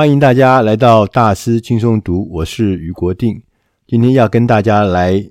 [0.00, 3.38] 欢迎大家来到大师轻松读，我是余国定。
[3.86, 5.22] 今天要跟大家来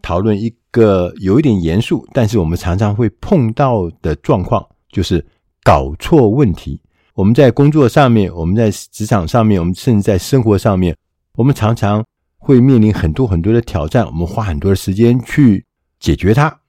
[0.00, 5.22] 讨论一个有一点严肃，但是我们常常会碰到的状况，就是
[5.62, 6.80] 搞错问题。
[7.12, 10.96] 我们在工作上面，我们在职场上面，我们甚至在生活上面，
[11.34, 12.02] 我们常常
[12.38, 14.06] 会面临很多很多的挑战。
[14.06, 15.62] 我们花很多的时间去
[16.00, 16.60] 解决它，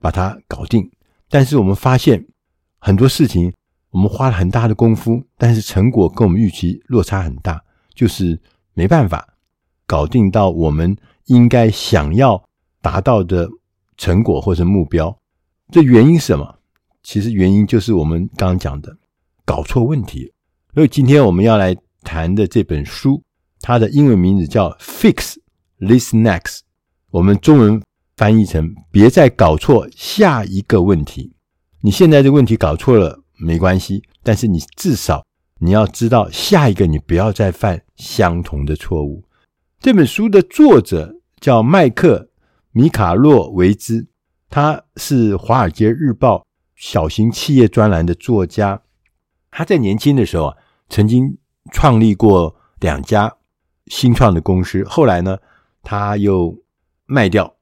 [0.00, 0.88] 把它搞定。
[1.28, 2.24] 但是我们发现
[2.78, 3.52] 很多事情。
[3.92, 7.62] 我们花了很大的功夫，但是成果跟我们预期落差很大，
[7.94, 8.40] 就是
[8.72, 9.34] 没办法
[9.86, 12.42] 搞定到我们应该想要
[12.80, 13.46] 达到的
[13.98, 15.14] 成果或者目标。
[15.70, 16.58] 这原因是什么？
[17.02, 18.96] 其实原因就是我们刚刚讲的
[19.44, 20.32] 搞错问题。
[20.72, 23.22] 所以今天我们要来谈的这本书，
[23.60, 25.34] 它的英文名字叫《Fix
[25.78, 26.40] This Next》，
[27.10, 27.82] 我们中文
[28.16, 31.34] 翻译成“别再搞错下一个问题”。
[31.82, 33.21] 你现在这个问题搞错了。
[33.42, 35.24] 没关系，但是你至少
[35.58, 39.24] 你要知道，下一个你不要再犯相同的错误。
[39.80, 42.30] 这本书的作者叫麦克
[42.70, 44.06] 米卡洛维兹，
[44.48, 46.38] 他是《华尔街日报》
[46.76, 48.80] 小型企业专栏的作家。
[49.50, 50.56] 他在年轻的时候啊，
[50.88, 51.36] 曾经
[51.72, 53.36] 创立过两家
[53.88, 55.36] 新创的公司，后来呢，
[55.82, 56.56] 他又
[57.06, 57.56] 卖掉，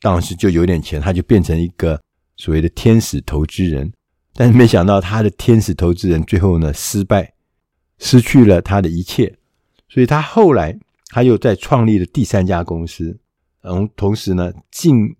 [0.00, 2.00] 当时就有点钱，他就变成一个
[2.36, 3.92] 所谓的天使投资人。
[4.40, 7.34] 但是没想到他的天使投资人最后呢，失败，
[7.98, 9.36] 失去了他的一切，
[9.86, 13.18] 所以他后来他又再创立了第三家公司，
[13.64, 15.14] 嗯，同时呢，尽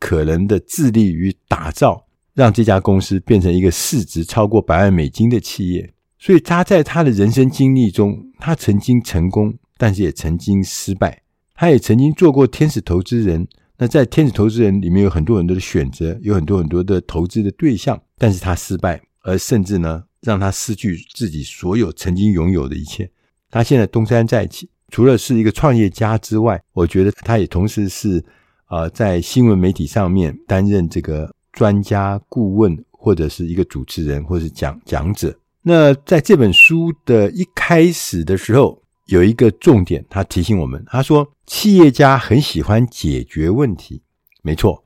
[0.00, 5.94] 可能的致力于打造，让这家公司变成一个市值超过百万美金的企业。
[6.18, 11.22] 所以他在他的人生经历中，他曾经成功，但是也曾经失败，
[11.54, 13.46] 他也曾经做过天使投资人。
[13.76, 23.10] 那在天使投资人里面有很多很多的选择，有很多很多的投资的对象，但是他失败，而甚至呢，让他失去自己所有曾经拥有的一切。
[23.50, 28.24] 他现在东山再起，除了是一个创业家之外，我觉得他也同时是
[28.68, 35.36] 呃，在新闻媒体上面担任这个专家顾问，或者是一个主持人，或是讲讲者。
[35.62, 44.02] 那在这本书的一开始的时候，有一个重点，他提醒我们，他说，企业家很喜欢解决问题，
[44.42, 44.84] 没错，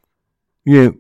[0.65, 0.93] 因为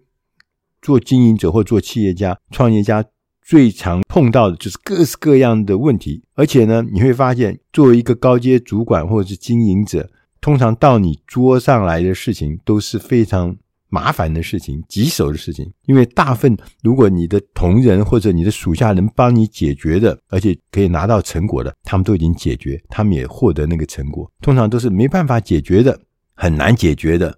[0.81, 3.05] 做经营者或做企业家、创业家
[3.43, 13.57] 最常碰到的就是各式各样的问题，而且呢，你会发现，作为一个高阶主管或者是经营者，通常到你桌上来的事情都是非常。
[13.89, 24.31] 麻烦的事情，棘手的事情，因为大部分如果你的同仁或者你的属下能帮你解决的，而且可以拿到成果的，他们都已经解决，他们也获得那个成果。
[24.41, 25.99] 通常都是没办法解决的，
[26.35, 27.37] 很难解决的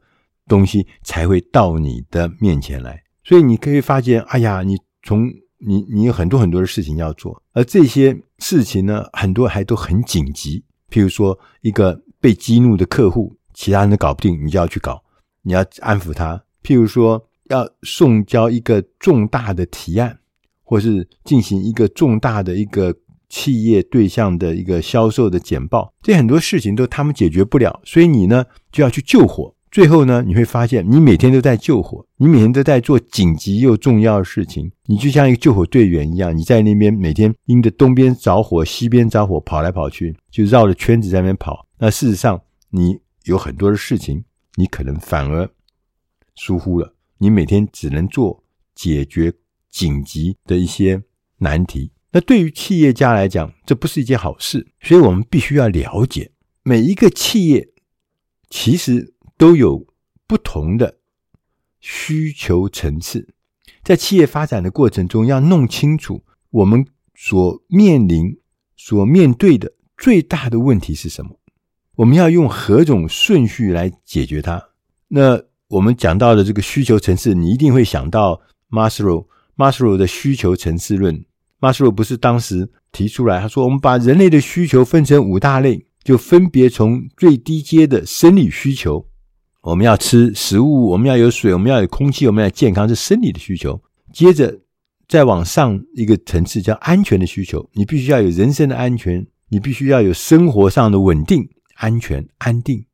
[0.49, 3.01] 东西才会到你的面前来。
[3.23, 10.65] 所以你可以发现，哎呀，你从你你有很多很多的事情要做，而这些事情呢，很多还都很紧急。
[10.91, 15.01] 譬如说，一个被激怒的客户，其他人都搞不定，你就要去搞。
[15.43, 20.19] 你要安抚他，譬如说要送交一个重大的提案，
[20.63, 22.95] 或是进行一个重大的一个
[23.29, 29.55] 企业对象的一个销售的简报，这很多事情都他们解决不了，所以你呢就要去救火。
[29.71, 41.65] 最后呢，你会发现你每天都在救火，你每天都在做紧急又重要的事情，你就像一个救火队员一样，你在那边每天因着东边着火、西边着火跑来跑去，就绕着圈子在那边跑。
[41.79, 44.25] 那事实上，你有很多的事情。
[44.57, 45.51] 你可能反而
[46.35, 48.45] 疏忽了，你每天只能做
[48.75, 49.33] 解决
[49.71, 51.03] 紧急的一些
[51.39, 51.93] 难题。
[52.13, 54.67] 那对于企业家来讲，这不是一件好事。
[54.81, 57.69] 所以我们必须要了解，每一个企业
[58.49, 59.87] 其实都有
[60.27, 60.99] 不同的
[61.79, 63.35] 需求层次。
[63.83, 68.39] 在企业发展的过程中，要弄清楚我们所面临、
[68.77, 71.40] 所面对的最大的问题是什么。
[72.01, 74.71] 我们要用何种顺序来解决它？
[75.09, 75.39] 那
[75.69, 81.23] 我们讲到的这个需求层次，你一定会想到马斯洛，马斯洛的需求层次论。
[81.59, 89.07] 马斯洛不是当时提出来，他说我们把人类的需求分成五大类，就分别从最低阶的生理需求，
[89.61, 93.79] 我们要吃食物，我们要有水，我们要有空气，我们要健康，是生理的需求。
[94.11, 94.59] 接着
[95.07, 101.47] 再往上一个层次叫安全的需求，你必须要有人身的安全，你必须要有生活上的稳定。
[101.81, 102.85] 安全、安定，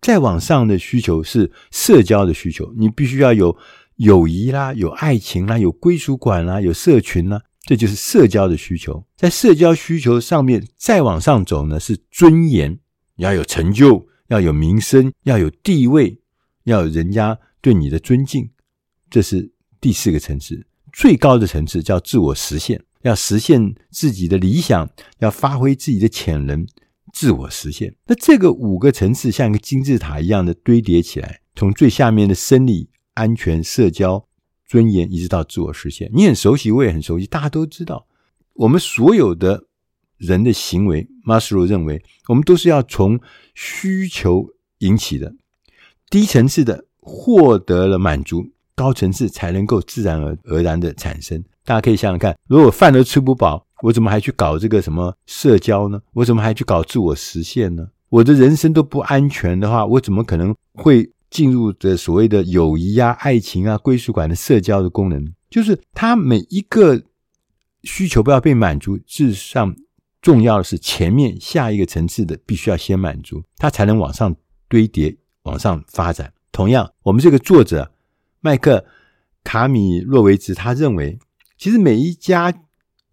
[0.00, 3.56] 再往上的需求是社交的需求，你必须要有
[3.96, 9.02] 友谊啦，有爱情啦，有归属感啦，有社群啦，这就是社交的需求。
[9.16, 12.78] 在社交需求上面再往上走呢，是尊严，
[13.16, 16.20] 要有成就，要有名声，要有地位，
[16.64, 18.50] 要有人家对你的尊敬，
[19.10, 19.50] 这是
[19.80, 20.66] 第四个层次。
[20.92, 24.88] 最高的层次叫自我实现，要实现自己的理想，
[25.18, 26.66] 要发挥自己的潜能，
[27.18, 27.92] 自我实现。
[28.06, 34.24] 那这个五个层次像一个金字塔一样的堆叠起来，从最下面的生理、安全、社交、
[34.64, 36.08] 尊严，一直到自我实现。
[36.14, 38.06] 你很熟悉，我也很熟悉，大家都知道，
[38.52, 39.64] 我们所有的
[40.16, 43.18] 人的行为，马斯洛认为，我们都是要从
[43.52, 44.46] 需求
[44.78, 45.34] 引起的，
[46.08, 48.46] 低层次的获得了满足。
[48.76, 51.42] 高层次才能够自然而而然的产生。
[51.64, 56.00] 大家可以想想看，如果饭都吃不饱，我怎么还去搞这个什么社交呢？
[56.12, 57.88] 我怎么还去搞自我实现呢？
[58.08, 65.32] 我的人生都不安全的话，我怎么可能会进入这所谓的友谊啊、爱情啊、归属感的社交的功能？
[65.50, 67.02] 就是他每一个
[67.82, 69.74] 需求不要被满足，事实上
[70.20, 74.34] 重要的是前面下一个层次的必须要先满足，他才能往上
[74.68, 76.32] 堆叠、往上发展。
[76.50, 77.92] 同样，我们这个作者。
[78.40, 78.84] 麦克
[79.42, 81.18] 卡米洛维兹他认为，
[81.56, 82.54] 其实每一家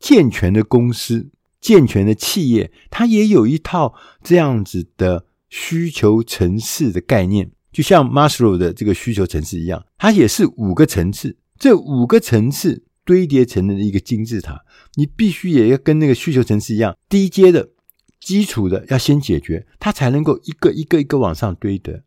[0.06, 14.64] 健全的公司、健全的企业，它也有一套这样子的需求层次的概念，就像马斯洛的这个需求层次一样，它也是五个层次，这五个层次堆叠成的一个金字塔。
[14.94, 17.72] 你必须也要跟那个需求层次一样，低阶的、
[18.20, 22.04] 基础的要先解决，它才能够一个一个一个往上堆的。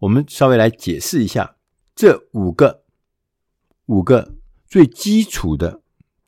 [0.00, 1.54] 我们稍微来解释一下。
[1.94, 2.82] 这五个
[3.86, 4.34] 五个
[4.66, 5.82] 最基础的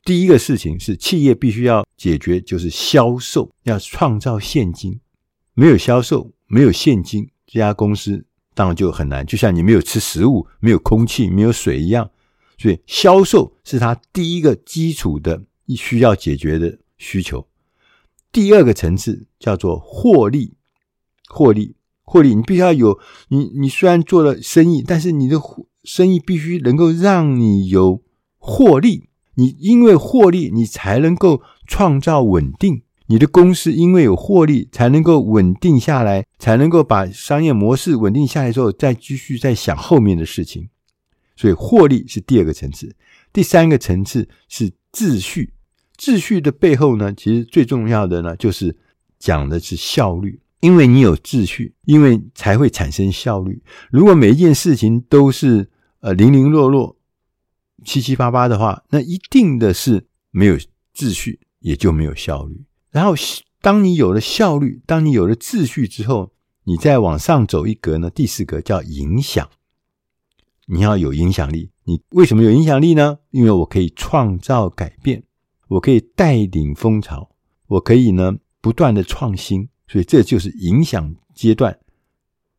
[0.05, 4.99] 第一个事情是企业必须要解决，就是销售，要创造现金。
[5.53, 9.25] 没有销售，没有现金，这家公司当然就很难。
[9.25, 12.09] 就像你没有吃食物、没有空气、没有水一样。
[12.57, 17.47] 所以，销售是它第一个基础的需要解决的需求。
[18.31, 20.53] 第二个层次叫做获利，
[21.29, 21.75] 获利。
[22.03, 23.45] 获利，你必须要有你。
[23.55, 25.39] 你虽然做了生意，但是你的
[25.85, 28.03] 生意必须能够让你有
[28.37, 29.07] 获利。
[29.35, 32.83] 你因为获利，你才能够创造稳定。
[33.07, 40.69] 你的公司因为有获利，才能够稳定下来，才能够把商业模式稳定下来之后，再继续再想后面的事情。
[41.35, 42.95] 所以，获利是第二个层次。
[43.33, 45.53] 第三个层次是秩序。
[45.97, 48.75] 秩序的背后呢，其实最重要的呢，就是
[49.19, 50.39] 讲的是效率。
[50.61, 53.61] 因为你有秩序，因为才会产生效率。
[53.91, 55.69] 如果每一件事情都是
[55.99, 56.95] 呃零零落落、
[57.83, 60.55] 七七八八的话，那一定的是没有
[60.95, 62.63] 秩序，也就没有效率。
[62.91, 63.13] 然后，
[63.61, 66.31] 当你有了效率，当你有了秩序之后，
[66.63, 68.09] 你再往上走一格呢？
[68.09, 69.49] 第四格叫影响。
[70.65, 73.19] 你要有影响力，你为什么有影响力呢？
[73.31, 75.21] 因为我可以创造改变，
[75.67, 77.29] 我可以带领风潮，
[77.67, 79.67] 我可以呢不断的创新。
[79.87, 81.77] 所以这就是影响阶段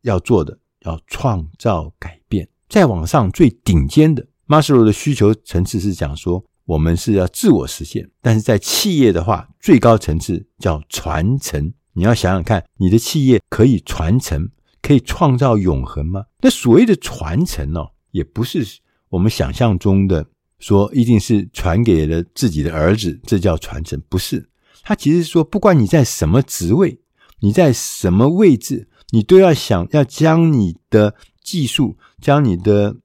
[0.01, 2.47] 要做的，要创造改变。
[2.69, 8.09] 再往上最顶尖的，马斯洛的需求层次是讲说，我们是要自我实现。
[8.21, 11.73] 但是在企业的话，最高层次叫传承。
[11.93, 14.49] 你要想想看，你的企业可以传承，
[14.81, 16.25] 可以创造永恒吗？
[16.41, 17.79] 那所谓的传承呢，
[18.11, 18.65] 也不是
[19.09, 20.25] 我们想象中的
[20.59, 24.01] 说一定是传给了自己的儿子，这叫传承。
[24.09, 24.49] 不是，
[24.83, 26.99] 他其实是说，不管你在什么职位。
[27.41, 31.13] 你在什么位置，你都要想要将你的
[31.43, 32.95] 技术、将你的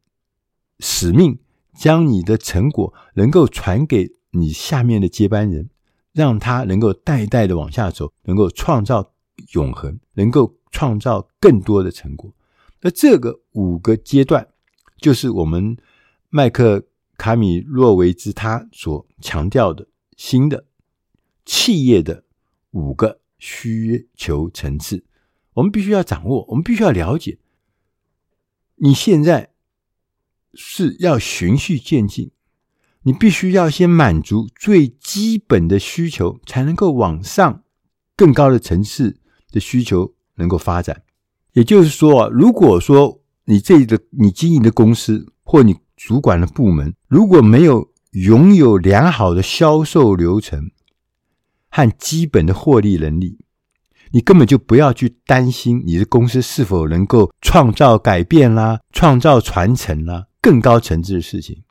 [0.81, 1.39] 使命、
[1.75, 5.71] 将你的成果能够传给你下面的接班人，
[6.13, 9.13] 让他能够代代的往下走，能够创造
[9.53, 12.33] 永恒，能够创造更多的成果。
[12.81, 14.49] 那这个五个阶段，
[14.99, 15.77] 就是我们
[16.29, 20.65] 麦克卡米洛维兹他所强调的新的
[21.45, 22.25] 企业的
[22.73, 23.21] 五个。
[23.43, 25.03] 需求层次，
[25.55, 27.39] 我们必须要掌握，我们必须要了解。
[28.75, 29.50] 你现在
[30.55, 32.31] 是要循序渐进，
[33.03, 37.63] 你必须要先满足最基本的需求，才能够往上
[38.17, 39.19] 更高的层次
[39.51, 41.03] 的需求能够发展。
[41.53, 50.71] 也就是说，如果说你这个你经营的公司或你主管的部门如果没有拥有良好的销售流程，
[51.69, 53.39] 和基本的获利能力，
[54.13, 61.63] 你根本就不要去担心你的公司是否能够创造改变啦、创造传承啦、更高层次的事情。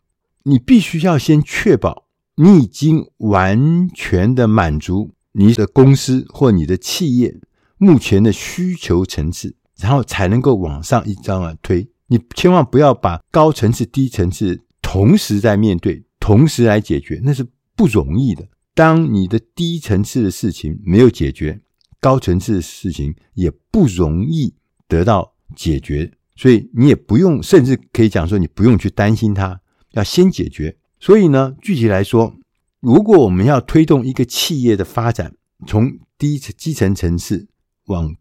[0.43, 7.37] 你必须要先确保你已经完全的满足你的公司或你的企业
[7.77, 11.87] 目前的需求层次，然后才能够往上一张啊推。
[12.07, 17.45] 你千万不要把高层次、低层次同时在面对，同时来解决，那是
[17.75, 18.47] 不容易的。
[18.73, 21.61] 当你的低层次的事情没有解决，
[21.99, 24.55] 高层次的事情也不容易
[24.87, 29.59] 得到解决，所以你也不用，甚至可以讲说，你不用去担心它，
[29.91, 30.77] 要先解决。
[30.97, 32.33] 所以呢，具体来说，
[32.79, 35.35] 如果我们要推动一个企业的发展，
[35.67, 37.49] 从低层基层层次
[37.87, 38.15] 往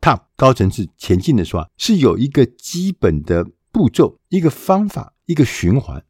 [0.00, 6.02] top 高层次前进的时候，是有一个基本的步骤、一个方法、一个循环。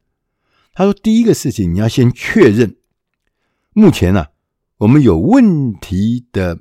[0.71, 2.77] 他说，第一个事情你要先确认，
[3.73, 4.29] 目前呢、啊，
[4.77, 6.59] 我们有问题的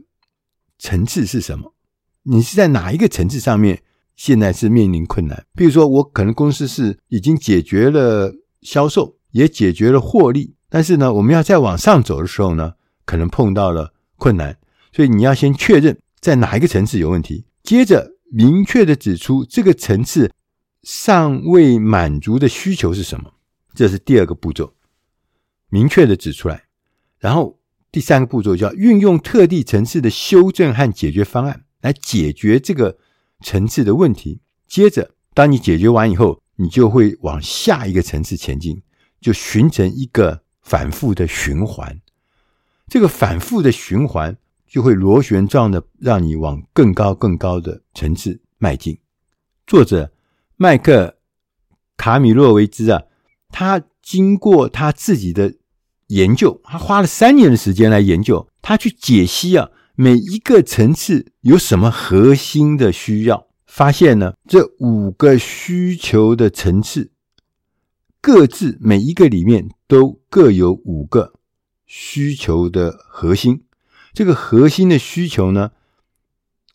[0.76, 1.72] 层次是什么？
[2.24, 3.84] 你是在哪一个层次上面？
[4.16, 5.46] 现在是面临困难。
[5.54, 12.72] 比如说，我可能公司是已经解决了销售，也解决了获利，但是呢，我们要再往上走的时候呢，
[13.04, 14.58] 可能碰到了困难。
[14.90, 20.32] 所以你要先确认在哪一个层次有问题，接着明确的指出这个层次
[20.82, 23.34] 尚未满足的需求是什么，
[23.74, 24.72] 这是第二个步骤，
[25.68, 26.64] 明确的指出来。
[27.18, 27.58] 然后
[27.92, 32.96] 第三个步骤叫运用特定层次的修正和解决方案来解决这个。
[33.42, 38.82] 层次的问题，接着当你解决完以后，你就会往下一个层次前进，
[39.20, 42.00] 就形成一个反复的循环。
[42.88, 48.98] 这个反复的循环就会螺旋状的让你往更高更高的层次迈进。
[49.66, 50.12] 作者
[50.56, 51.18] 麦克
[51.96, 53.02] 卡米洛维兹啊，
[53.50, 55.54] 他经过他自己的
[56.06, 59.70] 研究，他花了三年的时间来研究，他去解析啊。
[59.98, 63.46] 每一个层次有什么核心的需要？
[63.66, 67.10] 发现呢，这五个需求的层次，
[68.20, 71.32] 各自每一个里面都各有五个
[71.86, 73.64] 需求的核心。
[74.12, 75.70] 这个核心的需求呢，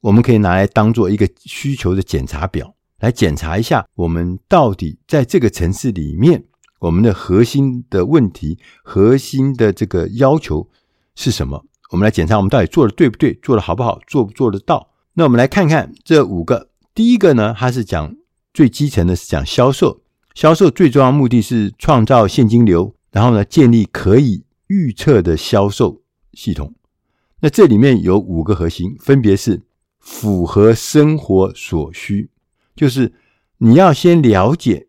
[0.01, 6.45] 我们可以拿来当做一个需求的检查表，来检查一下我们到底在这个层次里面，
[6.79, 10.67] 我们的核心的问题、核心的这个要求
[11.13, 11.67] 是什么。
[11.91, 14.89] 我们来检查，我们到底做的对不对，做的好不好，做不做得到？
[15.13, 16.69] 那我们来看看这五个。
[16.95, 18.15] 第一个呢，它是讲
[18.53, 20.01] 最基层的，是讲销售。
[20.33, 26.01] 销售最重要目的是创造现金流，然后呢，建立可以预测的销售
[26.33, 26.73] 系统。
[27.41, 29.61] 那这里面有五个核心，分别是
[29.99, 32.29] 符合生活所需，
[32.73, 33.11] 就是
[33.57, 34.87] 你要先了解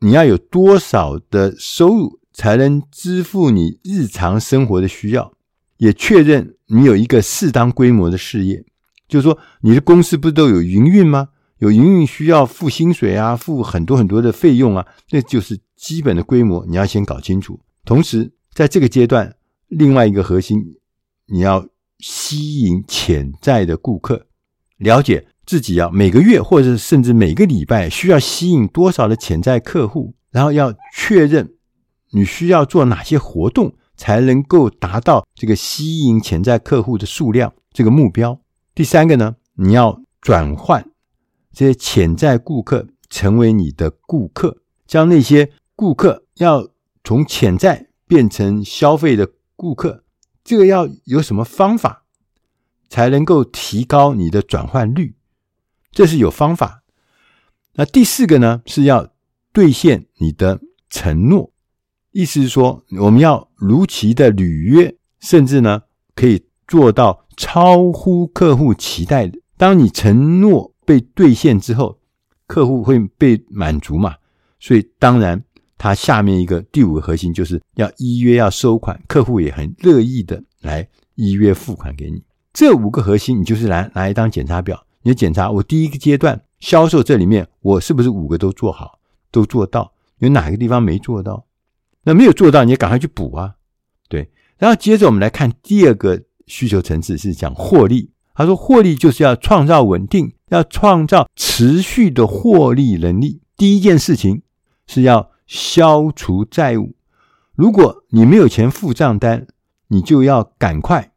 [0.00, 5.32] 你要有多少的收入才能支付你日常生活的需要。
[5.78, 8.64] 也确认你有一个适当规模的事业，
[9.08, 11.28] 就是说，你的公司不是都有营运吗？
[11.58, 17.58] 有营运需要付薪水啊，付很多很多的费用啊，那就是基本的规模，你要先搞清楚。
[17.84, 19.34] 同时，在这个阶段，
[19.68, 20.62] 另外一个核心，
[21.26, 21.66] 你要
[21.98, 24.26] 吸引潜在的顾客，
[24.76, 31.54] 了解自己要每个月或者甚至每个礼拜需要吸引多少的潜在客户，然后要确认
[32.12, 33.74] 你需要做哪些活动。
[33.98, 38.40] 才能够达到这个吸引潜在客户的数量这个目标。
[38.74, 40.88] 第三个呢，你要转换
[41.52, 46.68] 这些潜在顾客成为你的顾客，将那些顾客要
[47.04, 50.04] 从潜在变成消费的顾客，
[50.44, 52.04] 这个要有什么方法
[52.88, 55.16] 才能够提高你的转换率？
[55.90, 56.84] 这是有方法。
[57.74, 59.08] 那第四个呢，是要
[59.52, 61.52] 兑现你的承诺。
[62.18, 65.80] 意思是说，我们要如期的履约，甚至呢，
[66.16, 69.30] 可以做到超乎客户期待。
[69.56, 72.00] 当你承诺被兑现之后，
[72.48, 74.16] 客户会被满足嘛？
[74.58, 75.40] 所以当然，
[75.76, 82.20] 它下面一个第五个核心就是要依约要收款，客户也很乐意的来依约付款给你。
[82.52, 88.98] 这五个核心，你就是来拿一张检查表，你检查我第一个阶段销售这里面，我是不是五个都做好，
[89.30, 89.92] 都做到？
[90.18, 91.44] 有哪个地方没做到？
[92.04, 93.54] 那没有做到，你也赶快去补啊，
[94.08, 94.30] 对。
[94.56, 98.10] 然后接着我们来看第二个需求层次，是讲获利。
[98.34, 103.40] 他说，获利就是要创造稳定，要创造持续的获利能力。
[103.56, 104.42] 第一件事情
[104.86, 106.94] 是要消除债务。
[107.54, 109.46] 如果你没有钱付账单，
[109.88, 111.12] 你就要赶快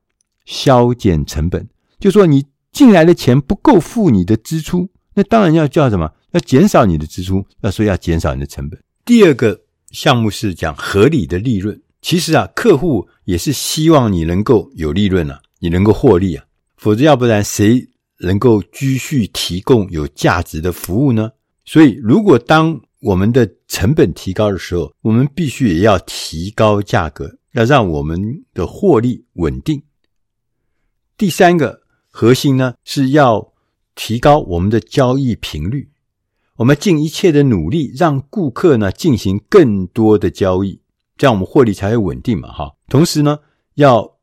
[0.46, 1.70] 削减成本。
[2.00, 6.12] 就说你进来的钱不够付你的支出，那当然要叫什么？
[6.32, 8.80] 要减少你的支出，要说要减少你的成本。
[9.06, 9.61] 第二个。
[9.92, 16.46] 项目是讲合理的利润，其实啊，客户也是希望你能够有利润啊，你能够获利啊，
[16.78, 17.88] 否则要不然谁
[18.20, 21.32] 能够继续提供有价值的服务呢？
[21.66, 28.20] 所以，如果当我们的成本提高的时候，我们必须也要提高价格，要让我们
[28.54, 29.82] 的获利稳定。
[31.18, 33.54] 第三个核心呢，是要
[33.96, 35.90] 提高我们的交易频率。
[36.62, 40.80] 我们尽一切的努力，让顾客呢进行更多的交易，
[41.18, 42.72] 这样我们获利才会稳定嘛，哈。
[42.88, 43.40] 同时呢，
[43.74, 44.20] 要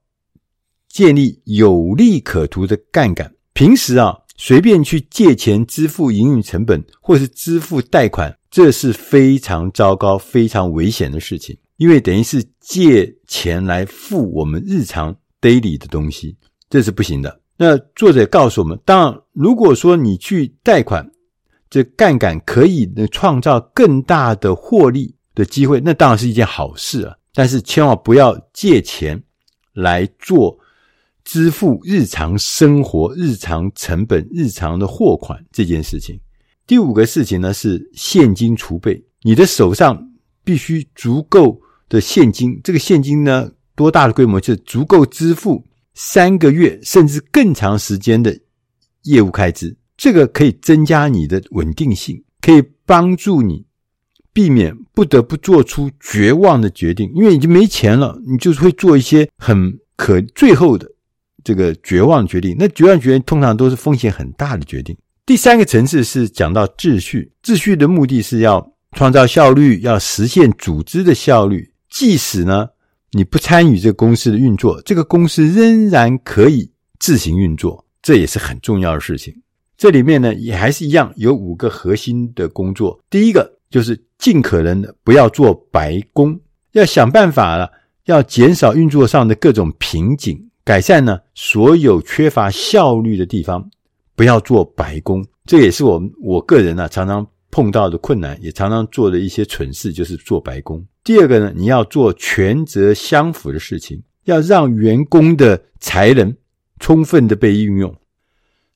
[0.89, 3.35] 建立有利可图的杠杆。
[3.55, 11.59] 平时啊，随便去借钱支付营运成本，或是支付贷款，这是非常糟糕、非常危险的事情。
[11.77, 16.37] 因为等于是借钱来付我们日常 daily 的东西，
[16.71, 17.41] 这是不行的。
[17.57, 21.11] 那作者告诉我们，当然，如果说你去贷款，
[21.71, 27.15] 这杠杆可以创造更大的获利的机会，那当然是一件好事啊。
[27.35, 29.23] 但是千万不要借钱
[29.73, 30.59] 来做
[31.25, 36.19] 支付日常生活、日常成本、日常的货款这件事情。
[36.67, 40.11] 第五个事情呢，是现金储备，你的手上
[40.43, 42.59] 必须足够的现金。
[42.65, 44.41] 这个现金呢，多大的规模？
[44.41, 48.37] 就是足够支付三个月甚至更长时间的
[49.03, 49.77] 业务开支。
[49.99, 53.67] 这个可以增加你的稳定性，可以帮助你。
[54.31, 60.89] 避免不得不做出绝望的决定，因为已经没钱了，你就会做一些很可最后的
[61.43, 62.55] 这个绝望决定。
[62.57, 64.97] 那绝望决定通常都是风险很大的决定。
[65.27, 71.73] 第三个层次是讲到秩序，秩序的目的是要创造效率，要实现组织的效率。
[71.91, 72.69] 即使呢
[73.11, 79.35] 你不参与这个公司的运作，这个公司仍然可以自行运作，这也是很重要的事情。
[79.79, 83.01] 这里面呢也还是一样，有五个核心的工作。
[83.09, 83.99] 第一个就是。
[84.19, 86.37] 尽可能的不要做白工，
[86.73, 87.71] 要想办法了，
[88.07, 93.65] 要减少运作上的各种瓶颈，改善呢所有缺乏效率的地方，
[94.17, 95.25] 不要做白工。
[95.45, 100.85] 这也是我我个人呢、啊、常常碰到的困难，也常常做的一些蠢事，就是做白工。
[101.05, 106.35] 第二个呢，你要做权责相符的事情，要让员工的才能
[106.81, 107.95] 充分的被运用，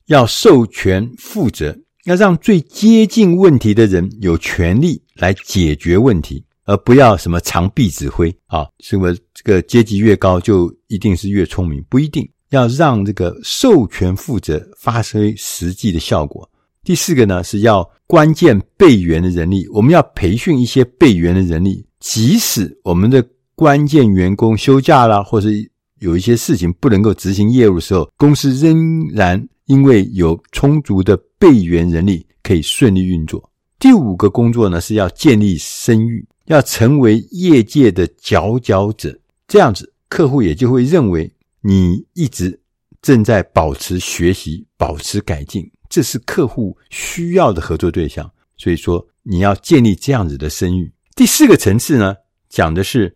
[0.07, 1.77] 要授权负责。
[2.05, 12.29] 要让最接近问题的人有权利来解决问题，而不要什么长臂指挥啊，什么这个阶级越高就一定是越聪明，不一定。
[12.49, 16.47] 要让这个授权负责发挥实际的效果。
[16.83, 25.67] 第四个呢，是要关键备援的人力，我们要培训一些备援的人力，即使我们的关键员工休假了，或是
[25.99, 31.19] 有一些事情不能够执行业务的时候，公司仍然因为有充足的。
[31.43, 33.51] 备援人力可以顺利运作。
[33.77, 39.13] 第五个工作呢，是要建立声誉，要成为业界的佼佼者，
[39.45, 42.57] 这样子客户也就会认为你一直
[43.01, 48.31] 正在保持学习、保持改进，这是客户需要的合作对象。
[48.55, 50.89] 所以说，你要建立这样子的声誉。
[51.13, 52.15] 第四个层次呢，
[52.47, 53.13] 讲的是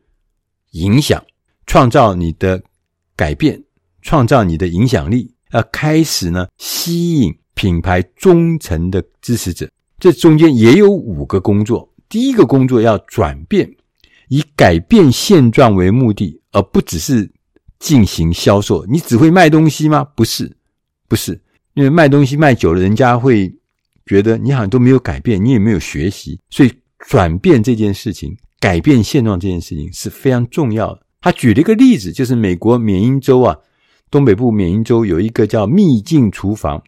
[0.72, 1.26] 影响，
[1.65, 2.62] 创造你的
[3.15, 3.63] 改变，
[4.02, 7.34] 创造你的影响力，要开始呢吸引。
[7.58, 11.92] 品牌忠诚的支持者，这中间也有五个工作。
[12.08, 13.68] 第一个工作要转变，
[14.28, 17.28] 以改变现状为目的，而不只是
[17.80, 18.86] 进行销售。
[18.86, 20.04] 你只会卖东西吗？
[20.16, 20.56] 不是，
[21.08, 21.32] 不是，
[21.74, 23.52] 因为卖东西卖久了，人家会
[24.06, 26.40] 觉得你好像都没有改变，你也没有学习。
[26.52, 26.72] 所以
[27.08, 31.02] 转变这件事情，改变现状这件事情是非常重要的。
[31.22, 33.58] 他举了一个例子，就是美国缅因州啊，
[34.10, 36.82] 东北部缅因州有一个叫秘境厨房。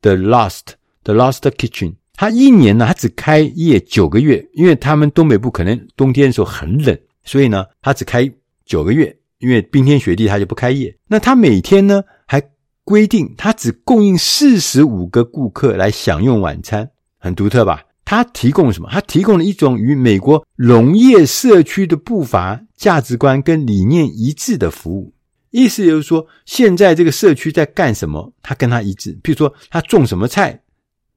[0.00, 0.62] The Lost,
[1.04, 8.30] The Lost Kitchen，他一年呢，他只开业九个月，因为他们东北部可能冬天的时候很冷，所以呢，他只开
[8.64, 10.96] 九个月，因为冰天雪地，他就不开业。
[11.08, 12.42] 那他每天呢，还
[12.84, 17.82] 规定他只供应四十五个顾客来享用晚餐，很独特吧？
[18.04, 18.88] 他提供什么？
[18.92, 25.12] 他提供了一种与美国农业社区的步伐、价值观跟理念一致的服务。
[25.56, 29.18] 意思就是说，现在这个社区在干什么，他跟他一致。
[29.22, 30.62] 譬如说，他种什么菜，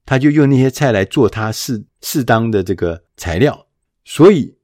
[0.06, 3.66] 他就用那些菜来做他适适当的这个材料。
[4.02, 4.56] 所以，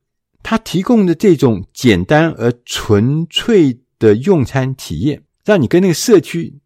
[0.42, 6.58] 他提供的这种简单而纯粹的用餐体验，让你跟那个社区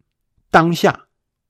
[0.49, 1.07] 当下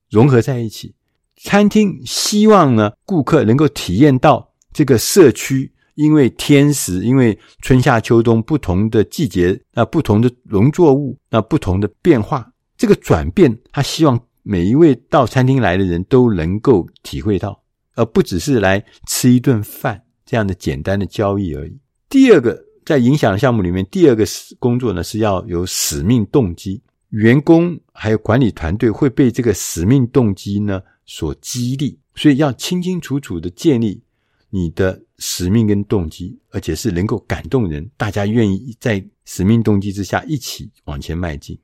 [0.10, 0.96] 融合在一起。
[1.38, 5.71] 餐厅希望呢，顾客能够体验到这个社区。
[5.96, 17.62] 因为天时，因为春夏秋冬不同的季节，那不同的农作物，那不同的变化，这个转变，他希望每一位到餐厅来的人都能够体会到，
[17.96, 21.78] 而不只是来吃一顿饭这样的简单的交易而已。
[22.10, 24.26] 第二个，在影响的项目里面，第二个
[24.60, 34.02] 工作呢是要有使命动机，员工还有管理团队会被这个使命动机呢所激励，所以要清清楚楚的建立
[34.52, 35.02] 你的。
[35.24, 41.56] 使命跟动机，而且是能够感动人，大家愿意在使命动机之下一起往前迈进。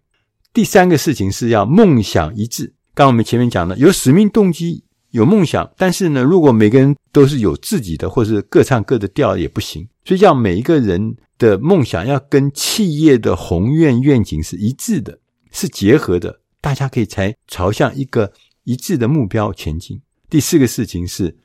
[0.53, 2.71] 第三个事情是要梦想一致。
[2.93, 9.87] 刚我们前面讲的，有使命动机，有梦想，但是呢，如果每个人都是有自己的，或是各唱各的调也不行。
[10.05, 15.17] 所以，要每一个人的梦想要跟企业的宏愿愿景是一致的，
[15.51, 18.31] 是结合的，大家可以才朝向一个
[18.65, 19.99] 一致的目标前进。
[20.29, 21.35] 第四个事情是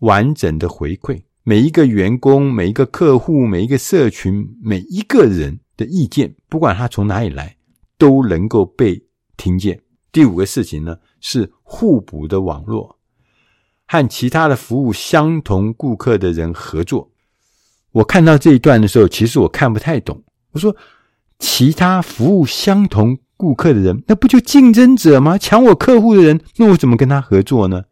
[0.00, 1.22] 完整的回馈。
[1.42, 7.56] 每一个员工、每一个客户、每一个社群、每一个人的意见，不管他从哪里来，
[7.96, 9.02] 都能够被
[9.38, 9.80] 听见。
[10.12, 12.98] 第五个事情呢，是互补的网络，
[13.86, 17.10] 和其他的服务相同顾客的人合作。
[17.92, 20.22] 我看到这一段的时候，其实我看不太懂。
[20.52, 20.76] 我说，
[21.38, 25.38] 其他服务相同顾客的人，那不就竞争者吗？
[25.38, 27.84] 抢我客户的人，那我怎么跟他合作呢？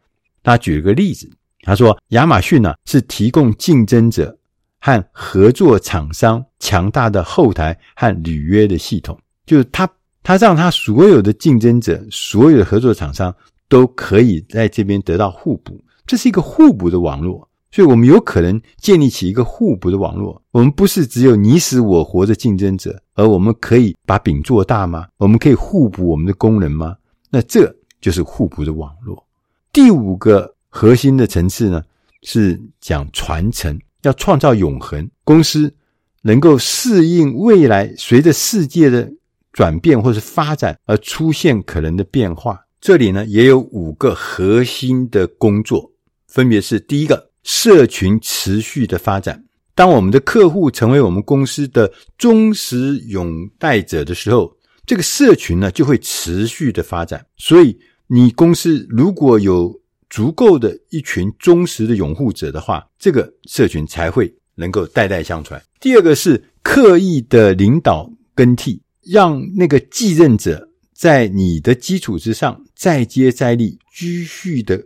[0.42, 1.30] 他举了个例子，
[1.62, 4.36] 他说亚马逊呢、是提供竞争者
[4.80, 9.88] 和合作厂商强大的后台和履约的系统，就是他。
[10.20, 13.34] 他让他所有的竞争者、所有的合作厂商
[13.66, 20.42] 都可以在这边得到互补，这是一个互补的网络，所以我们有可能建立起一个互补的网络。
[20.50, 25.06] 我们不是只有你死我活的竞争者，而我们可以把饼做大吗？
[25.16, 26.94] 我们可以互补我们的功能吗？
[27.30, 29.24] 那这就是互补的网络。
[29.72, 31.82] 第五个核心的层次呢，
[32.22, 35.74] 是讲传承，要创造永恒，公司
[36.22, 39.12] 能够适应未来，随着世界的。
[39.50, 45.90] 转变或是发展而出现可能的变化，这里呢也有五个核心的工作，
[46.28, 49.42] 分别是：第一个，社群持续的发展。
[49.74, 54.54] 当我们的客户成为我们公司的忠实拥戴者的时候，
[54.86, 57.26] 这个社群呢就会持续的发展。
[57.36, 57.76] 所以，
[58.06, 59.74] 你公司如果有
[60.10, 65.62] 足够的一群忠实的拥护者的话，这个社群才会能够代代相传。
[65.80, 68.80] 第二个是刻意的领导更替。
[69.10, 74.78] 让那个继任者在你的基础之上再接再厉，继续的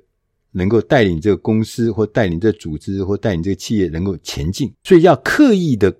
[0.53, 5.93] 能够带领这个公司或带领这组织或带领这个企业能够前进，所以要刻意的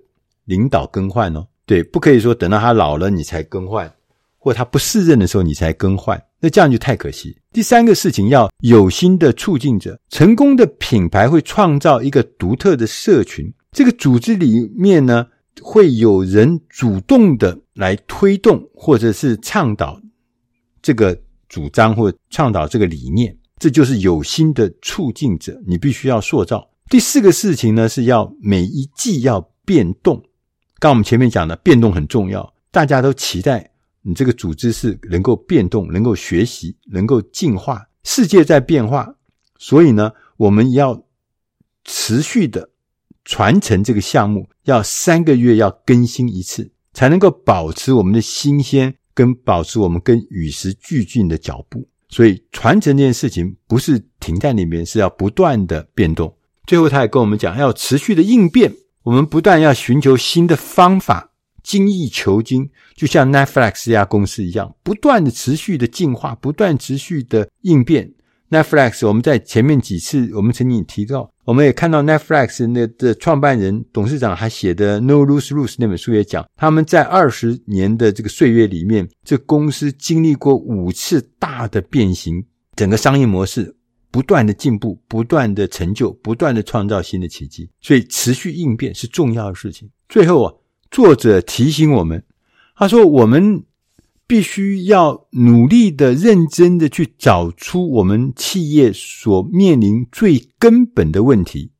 [0.45, 1.45] 领导更换哦。
[1.65, 3.93] 对，不可以说等到他老了你才更换，
[4.37, 7.33] 或他不适任的时候你才更换，那这样就太可惜。
[7.53, 15.25] 第三个事情要有心的促进者，成功的品牌会创造一个独特的社群，这个组织里面呢，
[15.61, 19.97] 会有人主动的来推动，或者是倡导
[20.81, 25.57] 这个主张，或倡导这个理念，这就是有心的促进者。
[25.65, 26.69] 你必须要塑造。
[26.89, 30.21] 第四个事情呢，是要每一季要变动。
[30.77, 33.71] 刚我们前面讲的，变动很重要，大家都期待
[34.03, 37.83] 你这个组织是能够变动、能够学习、能够进化。
[38.03, 39.11] 世界在变化，
[39.57, 41.03] 所以呢，我们要
[41.83, 42.69] 持续的。
[43.25, 51.87] 传承这个项目要三个月要更新一次，才能够保持我们的新鲜，跟保持我们跟与时俱进的脚步。
[52.09, 56.35] 所以传承这件事情不是停在那边，是要不断的变动。
[56.67, 58.69] 最后他也跟我们讲，要持续的应变，
[59.03, 61.31] 我们不断要寻求新的方法，
[61.63, 68.13] 精益求精，就像 Netflix 这家公司一样，不断的持续的进化，不断持续的应变。
[68.49, 82.45] Netflix，我们在前面几次我们曾经提到，我们也看到 Netflix 那的创办人、董事长还写的《No Lose Rules》那本书也讲，他们在二十年的这个岁月里面，这公司经历过五次大的变形，
[82.75, 83.75] 整个商业模式
[84.11, 89.89] 不断的进步、不断的成就、不断的创造新的奇迹，所以持续应变是重要的事情。
[90.07, 90.53] 最后啊，
[90.93, 92.23] 作者提醒我们，
[92.77, 93.65] 他说我们。
[94.25, 101.71] 必须要努力的、认真的去找出我们企业所面临最根本的问题，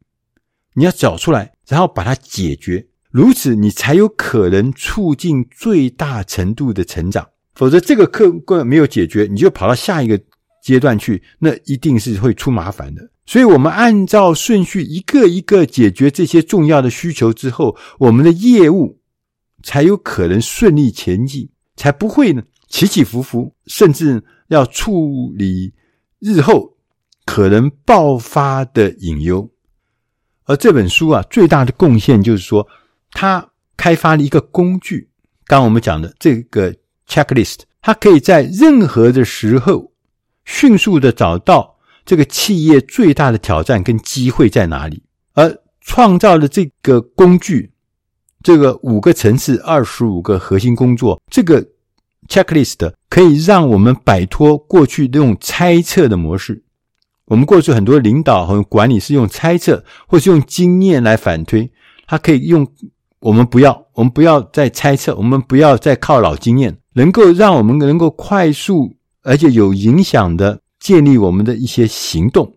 [0.75, 7.25] 你要找出来，然后把它解决，如此你才有可能促进最大程度的成长。
[7.55, 10.19] 否则，这个客观没有解决，你就跑到下一个
[10.61, 13.09] 阶段去，那一定是会出麻烦的。
[13.25, 18.99] 所以，我们按照顺序一个一个解决这些重要的需求之后，我们的业务
[19.63, 21.49] 才有可能顺利前进。
[21.75, 25.73] 才不会呢起起伏伏，甚至要处理
[26.19, 26.77] 日后
[27.25, 29.49] 可能爆发的隐忧。
[30.45, 32.67] 而这本书啊，最大的贡献就是说，
[33.09, 35.09] 它开发了一个工具。
[35.45, 36.71] 刚刚我们讲的这个
[37.07, 39.91] checklist，它可以在任何的时候
[40.45, 45.01] 迅速的找到这个企业最大的挑战跟机会在哪里，
[45.33, 47.72] 而创造的这个工具。
[48.43, 51.65] 这个五个层次，二十五个核心工作，这个
[52.27, 56.61] checklist 可以让我们摆脱过去那种猜测的模式。
[57.25, 61.71] 我们过去很多领导和管理是用猜测，或是用经验来反推。
[62.05, 62.67] 它可以用，
[63.21, 72.53] 我们不要，我们不要再猜测，我们不要再靠老经验，能够让我们能够快速而且有影响的建立我们的一些行动。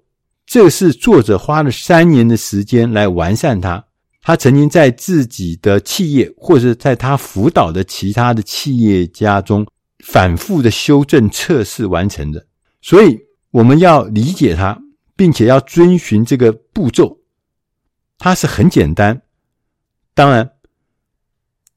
[0.46, 3.82] 这是作者花了三年的时间来完善它。
[4.26, 9.64] 他曾经在自己的企业，或者在他辅导的其他的企业家中，
[10.04, 12.44] 反复的修正测试完成的。
[12.82, 13.16] 所以
[13.52, 14.76] 我们要理解他，
[15.14, 17.20] 并且要遵循这个步骤，
[18.18, 19.22] 它是很简单。
[20.12, 20.50] 当然，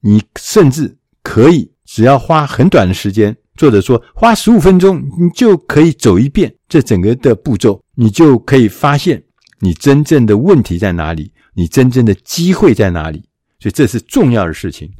[0.00, 9.22] 你甚至可以只要花很短的时间，或者说花十五分钟，你就可以走一遍这整个的步骤，你就可以发现
[9.60, 13.28] 你真正的问题在哪里，你真正的机会在哪里。
[13.60, 14.90] 所以这是重要的事情，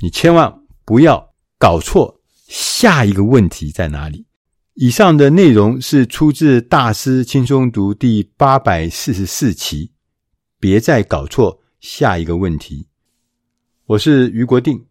[0.00, 4.24] 你千万不要搞错下一个问题在哪里。
[4.74, 9.90] 以上的内容是出自《大师轻松读》第八百四十四期，
[10.60, 12.86] 别再搞错下一个问题。
[13.86, 14.84] 我是于国定，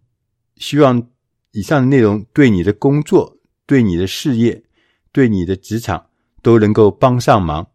[0.57, 1.07] 希望
[1.51, 4.61] 以上的内容对你的工作、对你的事业、
[5.13, 6.07] 对你的职场
[6.41, 7.65] 都能够帮上忙。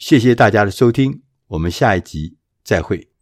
[0.00, 3.09] 谢谢大家的收听，我们下一集再会。